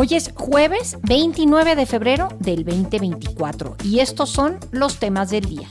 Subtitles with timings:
[0.00, 5.66] Hoy es jueves 29 de febrero del 2024 y estos son los temas del día.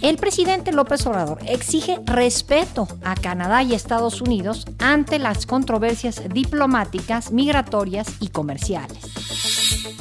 [0.00, 7.30] El presidente López Obrador exige respeto a Canadá y Estados Unidos ante las controversias diplomáticas,
[7.30, 9.00] migratorias y comerciales.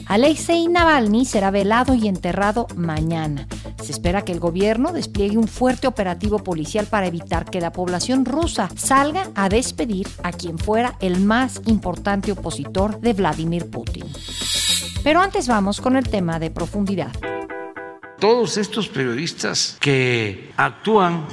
[0.05, 3.49] Alexei Navalny será velado y enterrado mañana.
[3.83, 8.25] Se espera que el gobierno despliegue un fuerte operativo policial para evitar que la población
[8.25, 14.05] rusa salga a despedir a quien fuera el más importante opositor de Vladimir Putin.
[15.03, 17.11] Pero antes vamos con el tema de profundidad.
[18.19, 21.27] Todos estos periodistas que actúan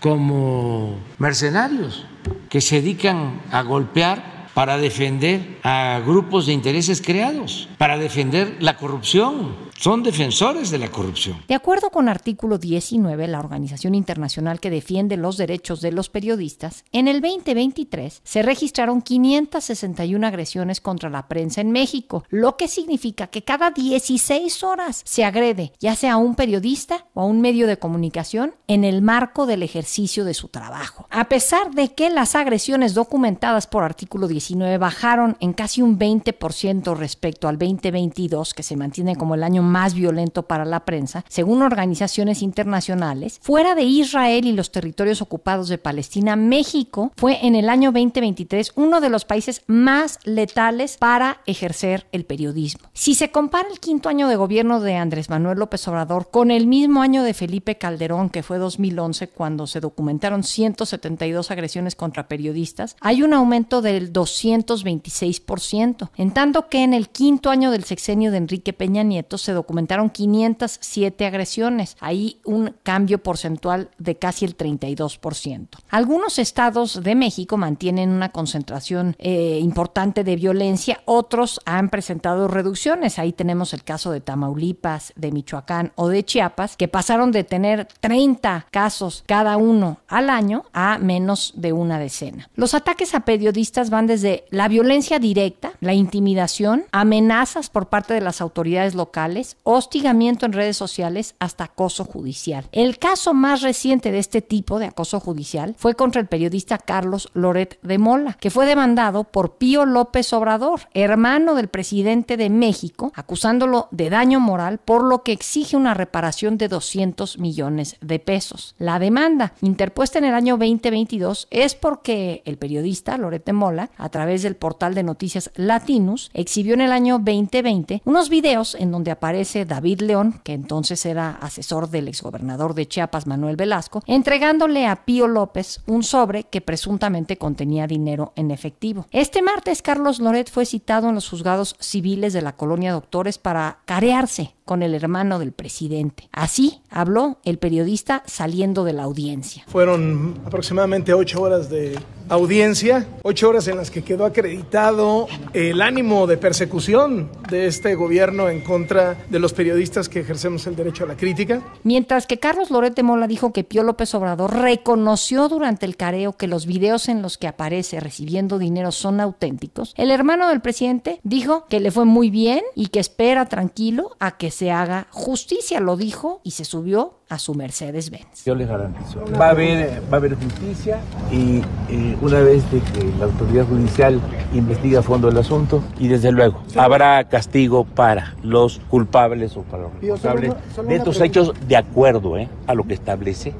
[0.00, 2.04] como mercenarios,
[2.50, 8.76] que se dedican a golpear para defender a grupos de intereses creados, para defender la
[8.76, 11.42] corrupción, son defensores de la corrupción.
[11.48, 16.84] De acuerdo con artículo 19, la organización internacional que defiende los derechos de los periodistas,
[16.92, 23.26] en el 2023 se registraron 561 agresiones contra la prensa en México, lo que significa
[23.26, 27.66] que cada 16 horas se agrede ya sea a un periodista o a un medio
[27.66, 31.06] de comunicación en el marco del ejercicio de su trabajo.
[31.10, 36.96] A pesar de que las agresiones documentadas por artículo 19 bajaron en casi un 20%
[36.96, 41.62] respecto al 2022, que se mantiene como el año más violento para la prensa, según
[41.62, 43.38] organizaciones internacionales.
[43.42, 48.72] Fuera de Israel y los territorios ocupados de Palestina, México fue en el año 2023
[48.76, 52.88] uno de los países más letales para ejercer el periodismo.
[52.92, 56.66] Si se compara el quinto año de gobierno de Andrés Manuel López Obrador con el
[56.66, 62.96] mismo año de Felipe Calderón, que fue 2011, cuando se documentaron 172 agresiones contra periodistas,
[63.00, 68.38] hay un aumento del 226%, en tanto que en el quinto año del sexenio de
[68.38, 75.68] Enrique Peña Nieto se documentaron 507 agresiones, ahí un cambio porcentual de casi el 32%.
[75.90, 83.18] Algunos estados de México mantienen una concentración eh, importante de violencia, otros han presentado reducciones,
[83.18, 87.88] ahí tenemos el caso de Tamaulipas, de Michoacán o de Chiapas, que pasaron de tener
[88.00, 92.48] 30 casos cada uno al año a menos de una decena.
[92.54, 98.20] Los ataques a periodistas van desde la violencia directa, la intimidación, amenazas por parte de
[98.20, 102.66] las autoridades locales, hostigamiento en redes sociales hasta acoso judicial.
[102.72, 107.28] El caso más reciente de este tipo de acoso judicial fue contra el periodista Carlos
[107.34, 113.12] Loret de Mola, que fue demandado por Pío López Obrador, hermano del presidente de México,
[113.14, 118.74] acusándolo de daño moral, por lo que exige una reparación de 200 millones de pesos.
[118.78, 124.08] La demanda, interpuesta en el año 2022, es porque el periodista Loret de Mola, a
[124.08, 129.10] través del portal de noticias Latinus, exhibió en el año 2020 unos videos en donde
[129.10, 135.04] aparece David León, que entonces era asesor del exgobernador de Chiapas, Manuel Velasco, entregándole a
[135.04, 139.06] Pío López un sobre que presuntamente contenía dinero en efectivo.
[139.10, 143.78] Este martes, Carlos Loret fue citado en los juzgados civiles de la colonia Doctores para
[143.84, 146.28] carearse con el hermano del presidente.
[146.32, 149.64] Así habló el periodista saliendo de la audiencia.
[149.68, 156.26] Fueron aproximadamente ocho horas de audiencia, ocho horas en las que quedó acreditado el ánimo
[156.26, 161.06] de persecución de este gobierno en contra de los periodistas que ejercemos el derecho a
[161.06, 161.62] la crítica.
[161.84, 166.48] Mientras que Carlos Lorete Mola dijo que Pío López Obrador reconoció durante el careo que
[166.48, 171.66] los videos en los que aparece recibiendo dinero son auténticos, el hermano del presidente dijo
[171.68, 175.98] que le fue muy bien y que espera tranquilo a que se haga justicia, lo
[175.98, 178.44] dijo y se subió a su Mercedes-Benz.
[178.44, 181.00] Yo les garantizo, va a haber, va a haber justicia
[181.32, 184.20] y eh, una vez de que la autoridad judicial
[184.54, 189.84] investiga a fondo el asunto y desde luego habrá castigo para los culpables o para
[189.84, 190.54] los responsables
[190.86, 193.54] de estos hechos de acuerdo eh, a lo que establece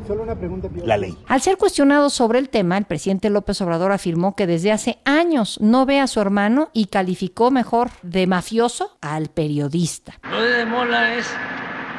[0.84, 1.16] la ley.
[1.26, 5.58] Al ser cuestionado sobre el tema, el presidente López Obrador afirmó que desde hace años
[5.60, 10.14] no ve a su hermano y calificó mejor de mafioso al periodista.
[10.30, 11.26] Lo de Mola es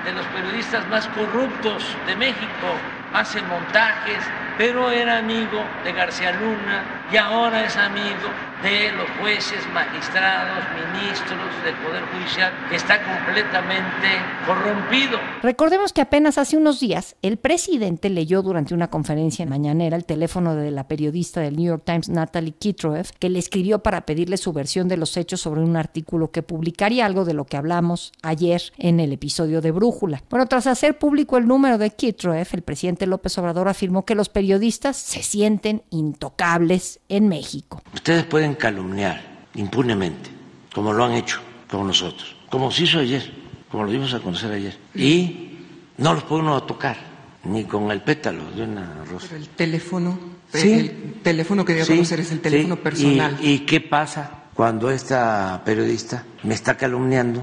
[0.08, 2.80] de los periodistas más corruptos de México.
[3.14, 4.24] Hace montajes,
[4.58, 6.82] pero era amigo de García Luna
[7.12, 8.32] y ahora es amigo
[8.64, 14.08] de los jueces, magistrados, ministros del Poder Judicial, que está completamente
[14.46, 15.20] corrompido.
[15.44, 20.06] Recordemos que apenas hace unos días el presidente leyó durante una conferencia en mañanera el
[20.06, 24.38] teléfono de la periodista del New York Times, Natalie Kitroev, que le escribió para pedirle
[24.38, 28.12] su versión de los hechos sobre un artículo que publicaría algo de lo que hablamos
[28.24, 30.24] ayer en el episodio de Brújula.
[30.30, 34.30] Bueno, tras hacer público el número de Kitroev, el presidente López Obrador afirmó que los
[34.30, 37.82] periodistas se sienten intocables en México.
[37.94, 39.22] Ustedes pueden calumniar
[39.56, 40.30] impunemente,
[40.74, 41.40] como lo han hecho
[41.70, 43.32] con nosotros, como se hizo ayer,
[43.70, 45.58] como lo dimos a conocer ayer, y
[45.98, 46.98] no los puede uno tocar,
[47.44, 49.28] ni con el pétalo de una rosa.
[49.30, 50.20] Pero el teléfono,
[50.54, 50.72] Sí.
[50.74, 52.82] el teléfono que dio a Sí, conocer es el teléfono sí.
[52.82, 53.38] personal.
[53.42, 57.42] ¿Y, y qué pasa cuando esta periodista me está calumniando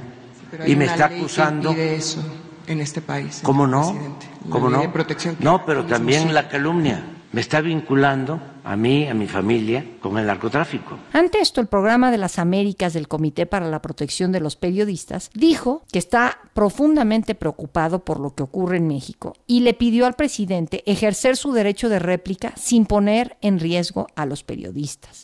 [0.67, 1.71] y me está acusando?
[1.71, 2.25] impide eso
[2.67, 3.41] en este país.
[3.43, 4.17] ¿Cómo no?
[4.49, 4.81] ¿Cómo no?
[4.81, 7.03] de protección no, pero también la calumnia
[7.33, 10.99] me está vinculando a mí, a mi familia, con el narcotráfico.
[11.13, 15.31] Ante esto, el programa de las Américas del Comité para la Protección de los Periodistas
[15.35, 20.15] dijo que está profundamente preocupado por lo que ocurre en México y le pidió al
[20.15, 25.23] presidente ejercer su derecho de réplica sin poner en riesgo a los periodistas.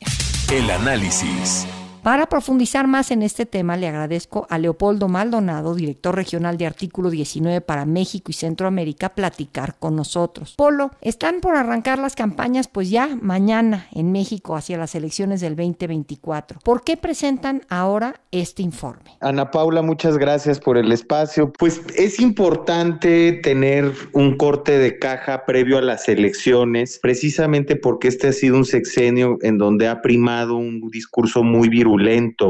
[0.53, 1.67] El análisis.
[2.02, 7.11] Para profundizar más en este tema, le agradezco a Leopoldo Maldonado, director regional de Artículo
[7.11, 10.55] 19 para México y Centroamérica, platicar con nosotros.
[10.56, 15.56] Polo, están por arrancar las campañas, pues ya mañana en México hacia las elecciones del
[15.56, 16.61] 2024.
[16.64, 19.11] ¿Por qué presentan ahora este informe?
[19.20, 21.52] Ana Paula, muchas gracias por el espacio.
[21.52, 28.29] Pues es importante tener un corte de caja previo a las elecciones, precisamente porque este
[28.29, 31.90] ha sido un sexenio en donde ha primado un discurso muy virulento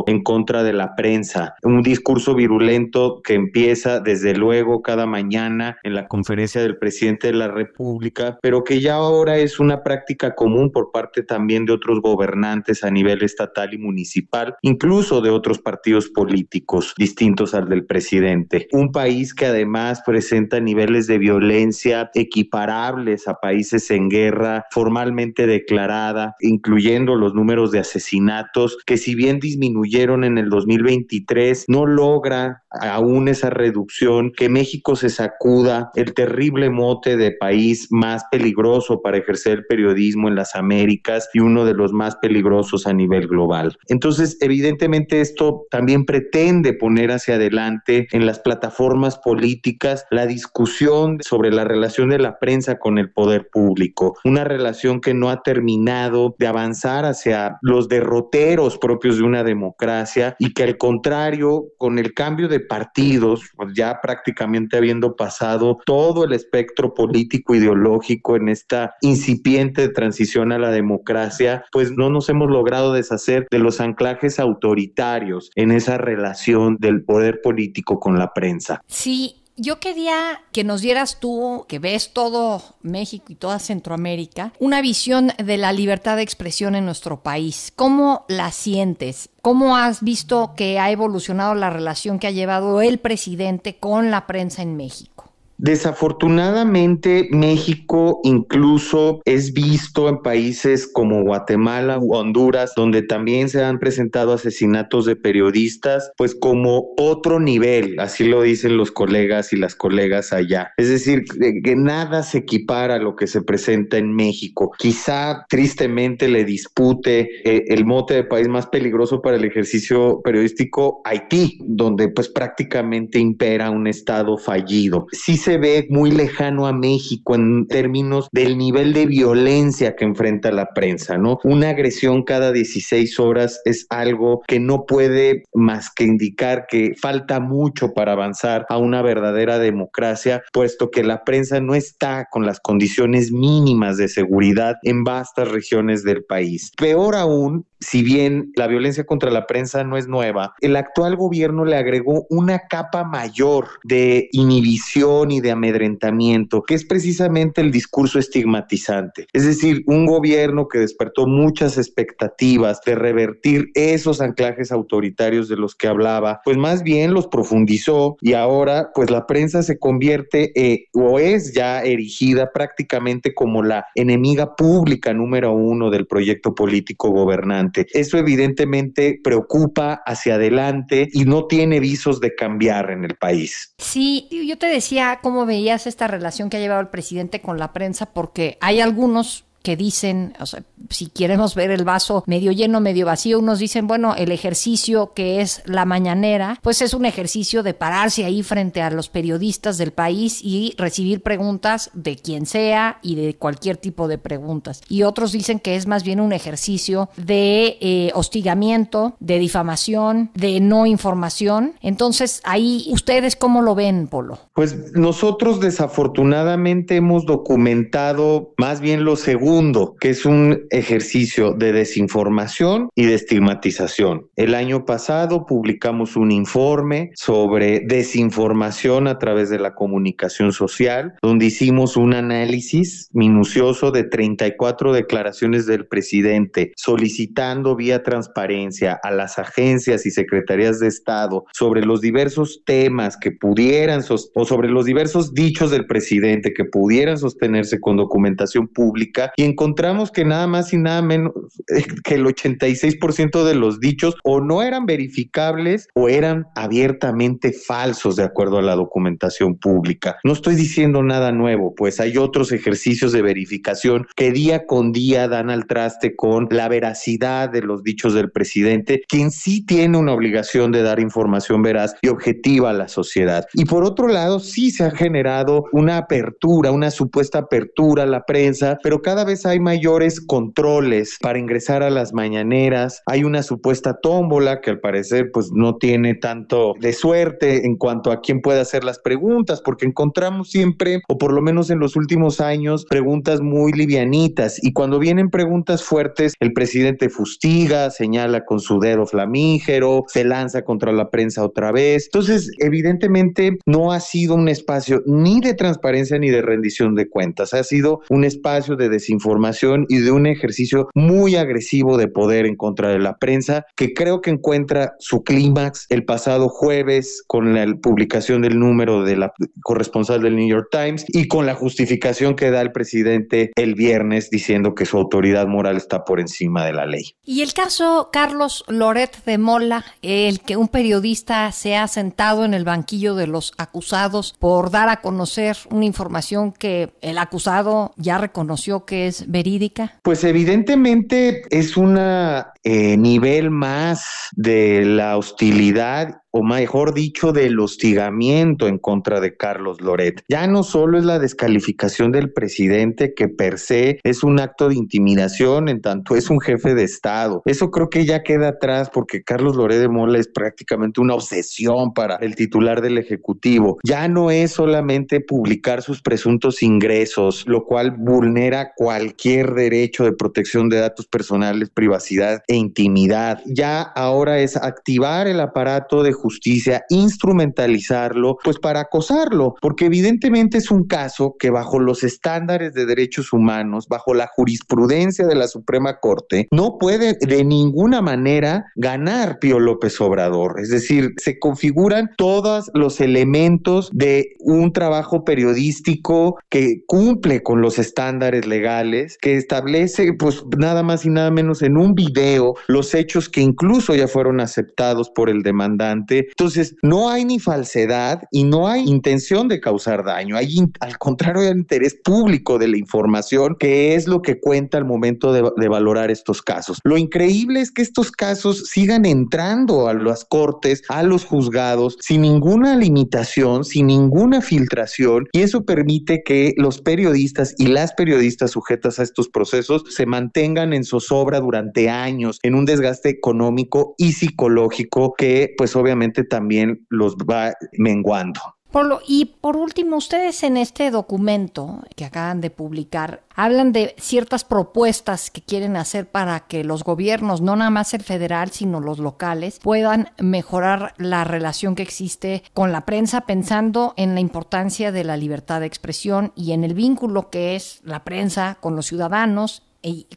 [0.06, 5.94] en contra de la prensa, un discurso virulento que empieza desde luego cada mañana en
[5.94, 10.70] la conferencia del presidente de la República, pero que ya ahora es una práctica común
[10.70, 16.08] por parte también de otros gobernantes a nivel estatal y municipal, incluso de otros partidos
[16.08, 18.68] políticos distintos al del presidente.
[18.72, 26.36] Un país que además presenta niveles de violencia equiparables a países en guerra formalmente declarada,
[26.40, 33.28] incluyendo los números de asesinatos que si bien disminuyeron en el 2023, no logra aún
[33.28, 39.58] esa reducción, que México se sacuda el terrible mote de país más peligroso para ejercer
[39.58, 43.76] el periodismo en las Américas y uno de los más peligrosos a nivel global.
[43.88, 51.50] Entonces, evidentemente esto también pretende poner hacia adelante en las plataformas políticas la discusión sobre
[51.50, 56.34] la relación de la prensa con el poder público, una relación que no ha terminado
[56.38, 62.14] de avanzar hacia los derroteros propios de una democracia y que al contrario, con el
[62.14, 68.94] cambio de partidos, pues ya prácticamente habiendo pasado todo el espectro político ideológico en esta
[69.00, 75.50] incipiente transición a la democracia, pues no nos hemos logrado deshacer de los anclajes autoritarios
[75.54, 78.82] en esa relación del poder político con la prensa.
[78.86, 84.80] Sí, yo quería que nos dieras tú, que ves todo México y toda Centroamérica, una
[84.80, 87.72] visión de la libertad de expresión en nuestro país.
[87.76, 89.28] ¿Cómo la sientes?
[89.42, 94.26] ¿Cómo has visto que ha evolucionado la relación que ha llevado el presidente con la
[94.26, 95.29] prensa en México?
[95.62, 103.78] Desafortunadamente, México incluso es visto en países como Guatemala u Honduras, donde también se han
[103.78, 109.74] presentado asesinatos de periodistas, pues como otro nivel, así lo dicen los colegas y las
[109.74, 110.72] colegas allá.
[110.78, 114.72] Es decir, que, nada se equipara a lo que se presenta en México.
[114.78, 121.02] Quizá tristemente le dispute eh, el mote de país más peligroso para el ejercicio periodístico
[121.04, 125.06] Haití, donde pues prácticamente impera un estado fallido.
[125.12, 130.50] Sí se ve muy lejano a México en términos del nivel de violencia que enfrenta
[130.50, 131.38] la prensa, ¿no?
[131.44, 137.40] Una agresión cada 16 horas es algo que no puede más que indicar que falta
[137.40, 142.60] mucho para avanzar a una verdadera democracia, puesto que la prensa no está con las
[142.60, 146.72] condiciones mínimas de seguridad en vastas regiones del país.
[146.76, 151.64] Peor aún, si bien la violencia contra la prensa no es nueva, el actual gobierno
[151.64, 158.18] le agregó una capa mayor de inhibición y de amedrentamiento, que es precisamente el discurso
[158.18, 159.26] estigmatizante.
[159.32, 165.74] Es decir, un gobierno que despertó muchas expectativas de revertir esos anclajes autoritarios de los
[165.74, 170.86] que hablaba, pues más bien los profundizó y ahora pues la prensa se convierte eh,
[170.92, 177.86] o es ya erigida prácticamente como la enemiga pública número uno del proyecto político gobernante.
[177.92, 183.74] Eso evidentemente preocupa hacia adelante y no tiene visos de cambiar en el país.
[183.78, 187.72] Sí, yo te decía cómo veías esta relación que ha llevado el presidente con la
[187.72, 192.80] prensa, porque hay algunos que dicen, o sea, si queremos ver el vaso medio lleno,
[192.80, 197.62] medio vacío, unos dicen, bueno, el ejercicio que es la mañanera, pues es un ejercicio
[197.62, 202.98] de pararse ahí frente a los periodistas del país y recibir preguntas de quien sea
[203.02, 204.82] y de cualquier tipo de preguntas.
[204.88, 210.60] Y otros dicen que es más bien un ejercicio de eh, hostigamiento, de difamación, de
[210.60, 211.74] no información.
[211.82, 214.38] Entonces, ahí, ¿ustedes cómo lo ven, Polo?
[214.54, 219.16] Pues nosotros desafortunadamente hemos documentado más bien lo
[219.50, 224.28] segundo, que es un ejercicio de desinformación y de estigmatización.
[224.36, 231.46] El año pasado publicamos un informe sobre desinformación a través de la comunicación social, donde
[231.46, 240.06] hicimos un análisis minucioso de 34 declaraciones del presidente solicitando vía transparencia a las agencias
[240.06, 244.02] y secretarías de Estado sobre los diversos temas que pudieran
[244.34, 250.10] o sobre los diversos dichos del presidente que pudieran sostenerse con documentación pública y encontramos
[250.10, 251.32] que nada más y nada menos
[251.74, 258.16] eh, que el 86% de los dichos o no eran verificables o eran abiertamente falsos
[258.16, 260.18] de acuerdo a la documentación pública.
[260.24, 265.26] No estoy diciendo nada nuevo, pues hay otros ejercicios de verificación que día con día
[265.26, 270.12] dan al traste con la veracidad de los dichos del presidente, quien sí tiene una
[270.12, 273.46] obligación de dar información veraz y objetiva a la sociedad.
[273.54, 278.26] Y por otro lado, sí se ha generado una apertura, una supuesta apertura a la
[278.26, 283.02] prensa, pero cada vez hay mayores controles para ingresar a las mañaneras.
[283.06, 288.10] Hay una supuesta tómbola que al parecer pues no tiene tanto de suerte en cuanto
[288.10, 291.94] a quién puede hacer las preguntas, porque encontramos siempre, o por lo menos en los
[291.94, 298.58] últimos años, preguntas muy livianitas y cuando vienen preguntas fuertes, el presidente fustiga, señala con
[298.58, 302.06] su dedo flamígero, se lanza contra la prensa otra vez.
[302.06, 307.54] Entonces, evidentemente no ha sido un espacio ni de transparencia ni de rendición de cuentas,
[307.54, 308.88] ha sido un espacio de
[309.20, 313.92] desinformación y de un ejercicio muy agresivo de poder en contra de la prensa que
[313.92, 319.32] creo que encuentra su clímax el pasado jueves con la publicación del número de la
[319.62, 324.30] corresponsal del New York Times y con la justificación que da el presidente el viernes
[324.30, 327.14] diciendo que su autoridad moral está por encima de la ley.
[327.24, 332.54] Y el caso Carlos Loret de Mola, el que un periodista se ha sentado en
[332.54, 338.18] el banquillo de los acusados por dar a conocer una información que el acusado ya
[338.18, 340.00] reconoció que verídica?
[340.02, 348.68] Pues evidentemente es un eh, nivel más de la hostilidad o mejor dicho, del hostigamiento
[348.68, 350.22] en contra de Carlos Loret.
[350.28, 354.76] Ya no solo es la descalificación del presidente, que per se es un acto de
[354.76, 357.42] intimidación en tanto es un jefe de Estado.
[357.44, 361.92] Eso creo que ya queda atrás porque Carlos Loret de Mola es prácticamente una obsesión
[361.94, 363.78] para el titular del Ejecutivo.
[363.84, 370.68] Ya no es solamente publicar sus presuntos ingresos, lo cual vulnera cualquier derecho de protección
[370.68, 373.40] de datos personales, privacidad e intimidad.
[373.46, 380.70] Ya ahora es activar el aparato de justicia, instrumentalizarlo, pues para acosarlo, porque evidentemente es
[380.70, 385.98] un caso que bajo los estándares de derechos humanos, bajo la jurisprudencia de la Suprema
[386.00, 390.60] Corte, no puede de ninguna manera ganar Pío López Obrador.
[390.60, 397.78] Es decir, se configuran todos los elementos de un trabajo periodístico que cumple con los
[397.78, 403.28] estándares legales, que establece pues nada más y nada menos en un video los hechos
[403.28, 408.68] que incluso ya fueron aceptados por el demandante entonces, no hay ni falsedad y no
[408.68, 410.36] hay intención de causar daño.
[410.36, 414.84] Hay, al contrario, hay interés público de la información, que es lo que cuenta al
[414.84, 416.78] momento de, de valorar estos casos.
[416.84, 422.22] Lo increíble es que estos casos sigan entrando a las cortes, a los juzgados, sin
[422.22, 428.98] ninguna limitación, sin ninguna filtración, y eso permite que los periodistas y las periodistas sujetas
[428.98, 435.14] a estos procesos se mantengan en zozobra durante años, en un desgaste económico y psicológico
[435.16, 438.40] que, pues obviamente, también los va menguando.
[438.70, 444.44] Polo, y por último, ustedes en este documento que acaban de publicar hablan de ciertas
[444.44, 449.00] propuestas que quieren hacer para que los gobiernos, no nada más el federal, sino los
[449.00, 455.02] locales, puedan mejorar la relación que existe con la prensa, pensando en la importancia de
[455.02, 459.64] la libertad de expresión y en el vínculo que es la prensa con los ciudadanos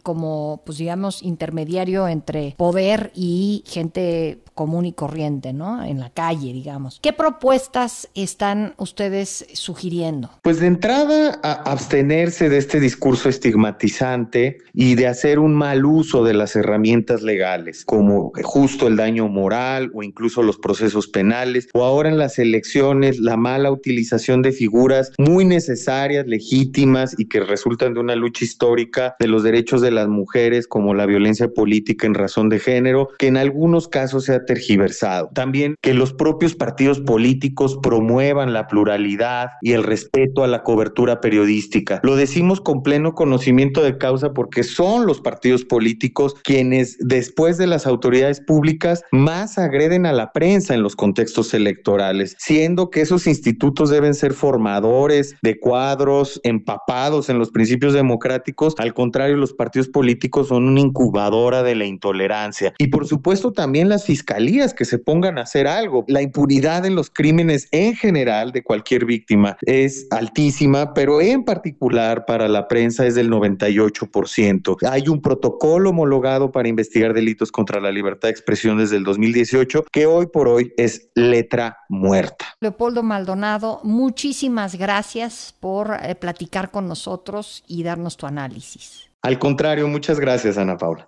[0.01, 5.83] como, pues digamos, intermediario entre poder y gente común y corriente, ¿no?
[5.83, 6.99] En la calle, digamos.
[7.01, 10.29] ¿Qué propuestas están ustedes sugiriendo?
[10.43, 16.33] Pues de entrada, abstenerse de este discurso estigmatizante y de hacer un mal uso de
[16.33, 22.09] las herramientas legales, como justo el daño moral o incluso los procesos penales, o ahora
[22.09, 28.01] en las elecciones la mala utilización de figuras muy necesarias, legítimas y que resultan de
[28.01, 32.49] una lucha histórica de los derechos de las mujeres, como la violencia política en razón
[32.49, 35.29] de género, que en algunos casos se ha tergiversado.
[35.33, 41.21] También que los propios partidos políticos promuevan la pluralidad y el respeto a la cobertura
[41.21, 41.99] periodística.
[42.03, 47.67] Lo decimos con pleno conocimiento de causa porque son los partidos políticos quienes después de
[47.67, 53.27] las autoridades públicas más agreden a la prensa en los contextos electorales, siendo que esos
[53.27, 58.75] institutos deben ser formadores de cuadros empapados en los principios democráticos.
[58.77, 62.73] Al contrario, los partidos políticos son una incubadora de la intolerancia.
[62.77, 66.05] Y por supuesto también las fiscalías que se pongan a hacer algo.
[66.07, 72.25] La impunidad en los crímenes en general de cualquier víctima es altísima, pero en particular
[72.25, 74.77] para la prensa es del 98%.
[74.89, 79.85] Hay un protocolo homologado para investigar delitos contra la libertad de expresión desde el 2018
[79.91, 82.45] que hoy por hoy es letra muerta.
[82.61, 89.12] Leopoldo Maldonado, muchísimas gracias por eh, platicar con nosotros y darnos tu análisis.
[89.23, 91.07] Al contrario, muchas gracias, Ana Paula.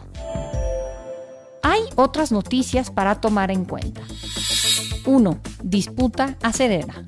[1.63, 4.01] Hay otras noticias para tomar en cuenta.
[5.05, 5.39] 1.
[5.63, 7.03] Disputa acerera.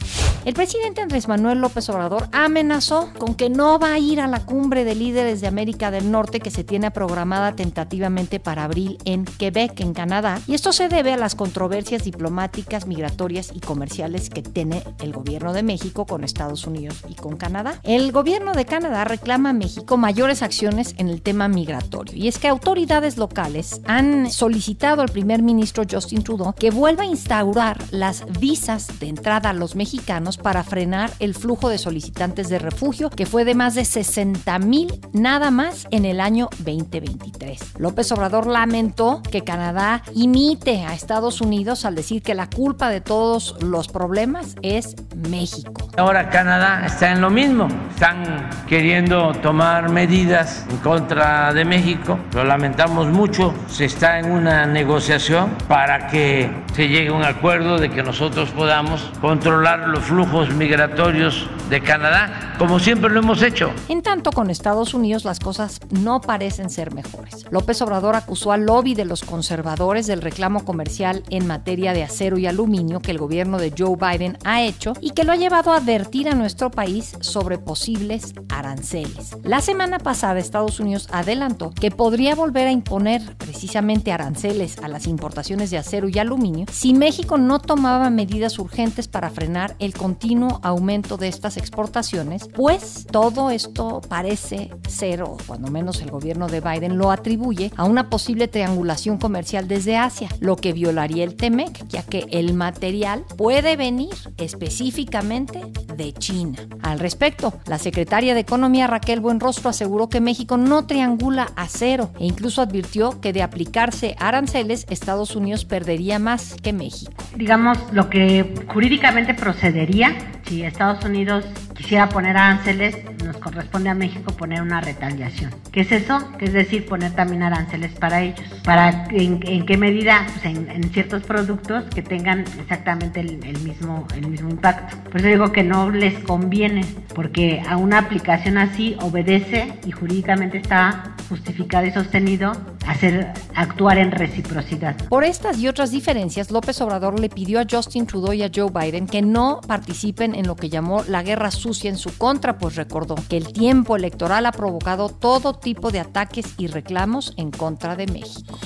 [0.46, 4.46] El presidente Andrés Manuel López Obrador amenazó con que no va a ir a la
[4.46, 9.24] cumbre de líderes de América del Norte que se tiene programada tentativamente para abril en
[9.24, 14.42] Quebec, en Canadá, y esto se debe a las controversias diplomáticas, migratorias y comerciales que
[14.42, 17.80] tiene el gobierno de México con Estados Unidos y con Canadá.
[17.84, 22.38] El gobierno de Canadá reclama a México mayores acciones en el tema migratorio, y es
[22.38, 28.26] que autoridades locales han solicitado al primer ministro Justin Trudeau que vuelva a instaurar las
[28.42, 33.26] visas de entrada a los mexicanos para frenar el flujo de solicitantes de refugio, que
[33.26, 37.76] fue de más de 60 mil nada más en el año 2023.
[37.78, 43.02] López Obrador lamentó que Canadá imite a Estados Unidos al decir que la culpa de
[43.02, 44.96] todos los problemas es
[45.30, 45.90] México.
[45.98, 52.44] Ahora Canadá está en lo mismo, están queriendo tomar medidas en contra de México, lo
[52.44, 57.90] lamentamos mucho, se está en una negociación para que se llegue a un acuerdo de
[57.90, 60.23] que nosotros podamos controlar los flujos
[60.56, 63.72] migratorios de Canadá, como siempre lo hemos hecho.
[63.90, 67.46] En tanto, con Estados Unidos las cosas no parecen ser mejores.
[67.52, 72.38] López Obrador acusó al lobby de los conservadores del reclamo comercial en materia de acero
[72.38, 75.74] y aluminio que el gobierno de Joe Biden ha hecho y que lo ha llevado
[75.74, 79.36] a advertir a nuestro país sobre posibles aranceles.
[79.44, 85.08] La semana pasada Estados Unidos adelantó que podría volver a imponer precisamente aranceles a las
[85.08, 90.60] importaciones de acero y aluminio si México no tomaba medidas urgentes para frenar el continuo
[90.62, 96.62] aumento de estas exportaciones, pues todo esto parece ser, o cuando menos el gobierno de
[96.62, 101.88] Biden lo atribuye, a una posible triangulación comercial desde Asia, lo que violaría el TEMEC,
[101.88, 105.62] ya que el material puede venir específicamente
[105.98, 106.60] de China.
[106.84, 112.28] Al respecto, la secretaria de Economía Raquel Buenrostro aseguró que México no triangula acero e
[112.28, 117.12] incluso advirtió que de aplicarse aranceles, Estados Unidos perdería más que México.
[117.36, 120.03] Digamos, lo que jurídicamente procedería
[120.46, 125.52] si Estados Unidos quisiera poner aranceles, nos corresponde a México poner una retaliación.
[125.72, 126.20] ¿Qué es eso?
[126.38, 128.46] Que es decir, poner también aranceles para ellos.
[128.64, 130.26] ¿Para en, qué medida?
[130.34, 134.98] Pues en, ciertos productos que tengan exactamente el, mismo, el mismo impacto.
[135.10, 136.86] Por eso digo que no les conviene,
[137.16, 142.52] porque a una aplicación así obedece y jurídicamente está justificado y sostenido
[142.88, 144.96] hacer actuar en reciprocidad.
[145.10, 148.72] Por estas y otras diferencias, López Obrador le pidió a Justin Trudeau y a Joe
[148.72, 152.76] Biden que no participen en lo que llamó la guerra sucia en su contra, pues
[152.76, 157.96] recordó que el tiempo electoral ha provocado todo tipo de ataques y reclamos en contra
[157.96, 158.60] de México.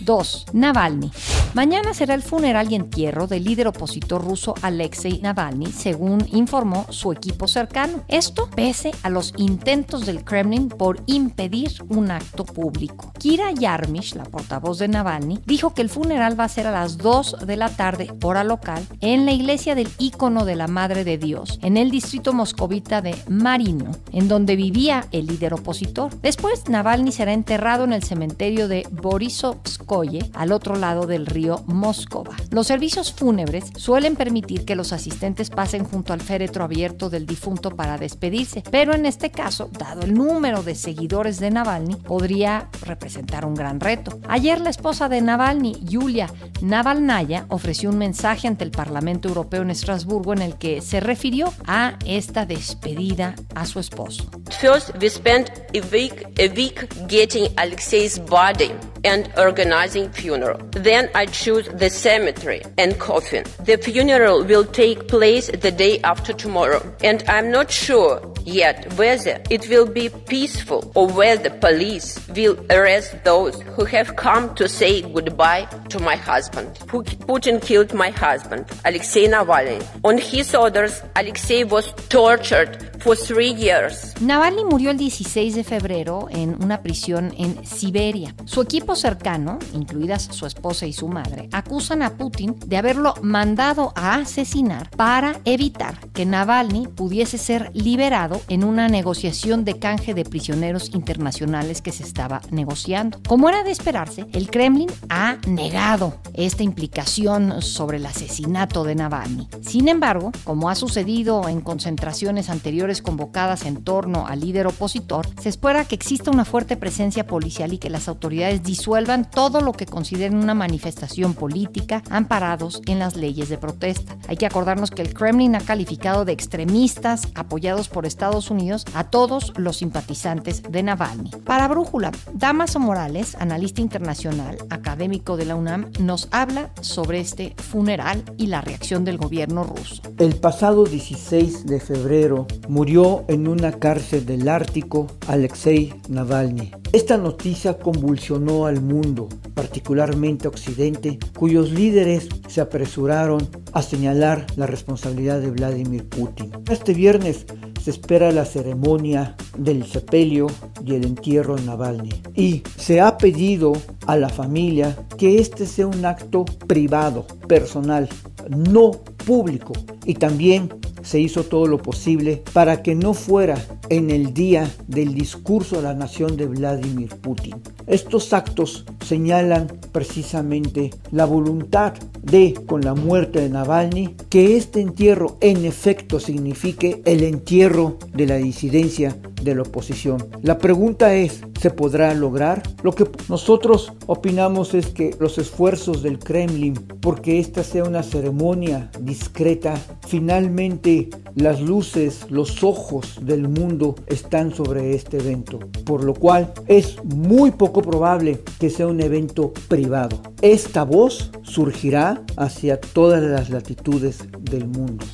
[0.00, 0.46] 2.
[0.52, 1.10] Navalny.
[1.54, 7.12] Mañana será el funeral y entierro del líder opositor ruso Alexei Navalny, según informó su
[7.12, 8.04] equipo cercano.
[8.08, 13.12] Esto pese a los intentos del Kremlin por impedir un acto público.
[13.18, 16.96] Kira Yarmish, la portavoz de Navalny, dijo que el funeral va a ser a las
[16.96, 21.18] 2 de la tarde, hora local, en la iglesia del ícono de la Madre de
[21.18, 26.18] Dios, en el distrito moscovita de Marino, en donde vivía el líder opositor.
[26.22, 32.36] Después, Navalny será enterrado en el cementerio de Borisovskoye, al otro lado del río Moscova.
[32.50, 37.70] Los servicios fúnebres suelen permitir que los asistentes pasen junto al féretro abierto del difunto
[37.70, 43.44] para despedirse, pero en este caso, dado el número de seguidores de Navalny, podría representar
[43.44, 44.18] un gran reto.
[44.28, 46.28] Ayer la esposa de Navalny, Yulia
[46.60, 51.52] Navalnaya, ofreció un mensaje ante el Parlamento Europeo en Estrasburgo en el que se refirió
[51.66, 54.24] a esta despedida a su esposo.
[54.60, 58.70] First, we spent a week, a week getting Alexei's body
[59.04, 60.58] and organizing funeral.
[60.72, 63.44] Then I choose the cemetery and coffin.
[63.64, 69.40] The funeral will take place the day after tomorrow, and I'm not sure yet whether
[69.50, 74.68] it will be peaceful or whether the police will arrest those who have come to
[74.68, 76.68] say goodbye to my husband.
[76.86, 79.82] Putin killed my husband, Alexei Navalny.
[80.04, 84.14] On his orders, Alexei was tortured for three years.
[84.20, 88.34] Navalny murió el 16 de febrero en una prisión en Siberia.
[88.44, 91.21] Su equipo cercano, incluidas su esposa y su madre,
[91.52, 98.40] acusan a Putin de haberlo mandado a asesinar para evitar que Navalny pudiese ser liberado
[98.48, 103.20] en una negociación de canje de prisioneros internacionales que se estaba negociando.
[103.26, 109.48] Como era de esperarse, el Kremlin ha negado esta implicación sobre el asesinato de Navalny.
[109.62, 115.48] Sin embargo, como ha sucedido en concentraciones anteriores convocadas en torno al líder opositor, se
[115.48, 119.86] espera que exista una fuerte presencia policial y que las autoridades disuelvan todo lo que
[119.86, 124.16] consideren una manifestación política amparados en las leyes de protesta.
[124.28, 129.04] Hay que acordarnos que el Kremlin ha calificado de extremistas apoyados por Estados Unidos a
[129.04, 131.30] todos los simpatizantes de Navalny.
[131.44, 138.24] Para Brújula, Damaso Morales, analista internacional, académico de la UNAM, nos habla sobre este funeral
[138.38, 140.02] y la reacción del gobierno ruso.
[140.18, 146.72] El pasado 16 de febrero murió en una cárcel del Ártico Alexei Navalny.
[146.92, 150.91] Esta noticia convulsionó al mundo, particularmente a Occidente,
[151.38, 156.50] cuyos líderes se apresuraron a señalar la responsabilidad de Vladimir Putin.
[156.70, 157.46] Este viernes
[157.82, 160.46] se espera la ceremonia del sepelio
[160.84, 162.10] y el entierro de Navalny.
[162.34, 163.72] Y se ha pedido
[164.06, 168.08] a la familia que este sea un acto privado, personal,
[168.48, 168.92] no
[169.26, 169.72] público.
[170.04, 170.68] Y también
[171.02, 173.56] se hizo todo lo posible para que no fuera
[173.88, 177.60] en el día del discurso a la nación de Vladimir Putin.
[177.86, 185.36] Estos actos señalan precisamente la voluntad de, con la muerte de Navalny, que este entierro
[185.42, 190.16] en efecto signifique el entierro de la disidencia de la oposición.
[190.40, 192.60] La pregunta es, ¿se podrá lograr?
[192.82, 198.90] Lo que nosotros opinamos es que los esfuerzos del Kremlin porque esta sea una ceremonia
[198.98, 206.52] discreta, finalmente las luces, los ojos del mundo están sobre este evento, por lo cual
[206.66, 210.20] es muy poco probable que sea un evento privado.
[210.40, 215.06] Esta voz surgirá hacia todas las latitudes del mundo.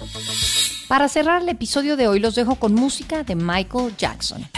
[0.88, 4.48] Para cerrar el episodio de hoy los dejo con música de Michael Jackson.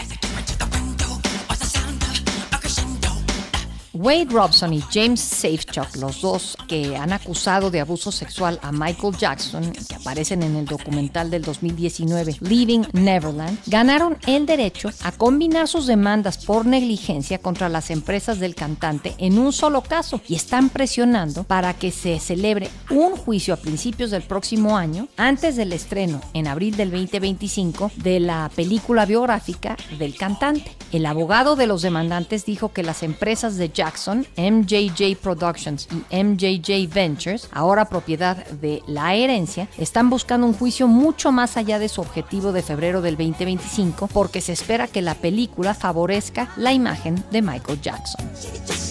[4.01, 9.15] Wade Robson y James Safechuck, los dos que han acusado de abuso sexual a Michael
[9.15, 15.67] Jackson, que aparecen en el documental del 2019 Leaving Neverland, ganaron el derecho a combinar
[15.67, 20.69] sus demandas por negligencia contra las empresas del cantante en un solo caso y están
[20.69, 26.21] presionando para que se celebre un juicio a principios del próximo año, antes del estreno
[26.33, 30.75] en abril del 2025 de la película biográfica del cantante.
[30.91, 36.93] El abogado de los demandantes dijo que las empresas de Jackson MJJ Productions y MJJ
[36.93, 41.99] Ventures, ahora propiedad de la herencia, están buscando un juicio mucho más allá de su
[41.99, 47.41] objetivo de febrero del 2025 porque se espera que la película favorezca la imagen de
[47.41, 48.90] Michael Jackson.